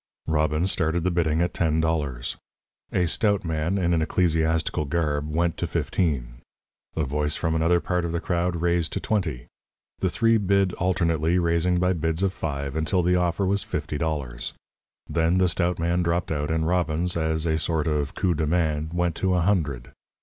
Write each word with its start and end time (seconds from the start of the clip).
Robbins 0.25 0.71
started 0.71 1.03
the 1.03 1.11
bidding 1.11 1.43
at 1.43 1.53
ten 1.53 1.79
dollars. 1.79 2.35
A 2.91 3.05
stout 3.05 3.45
man, 3.45 3.77
in 3.77 3.93
an 3.93 4.01
ecclesiastical 4.01 4.85
garb, 4.85 5.29
went 5.29 5.57
to 5.57 5.67
fifteen. 5.67 6.41
A 6.95 7.03
voice 7.03 7.35
from 7.35 7.53
another 7.53 7.79
part 7.79 8.03
of 8.03 8.11
the 8.11 8.19
crowd 8.19 8.55
raised 8.55 8.93
to 8.93 8.99
twenty. 8.99 9.45
The 9.99 10.09
three 10.09 10.37
bid 10.37 10.73
alternately, 10.73 11.37
raising 11.37 11.79
by 11.79 11.93
bids 11.93 12.23
of 12.23 12.33
five, 12.33 12.75
until 12.75 13.03
the 13.03 13.15
offer 13.15 13.45
was 13.45 13.61
fifty 13.61 13.99
dollars. 13.99 14.53
Then 15.07 15.37
the 15.37 15.47
stout 15.47 15.77
man 15.77 16.01
dropped 16.01 16.31
out, 16.31 16.49
and 16.49 16.65
Robbins, 16.67 17.15
as 17.15 17.45
a 17.45 17.59
sort 17.59 17.85
of 17.85 18.15
coup 18.15 18.33
de 18.33 18.47
main, 18.47 18.89
went 18.93 19.13
to 19.17 19.35
a 19.35 19.41
hundred. 19.41 19.91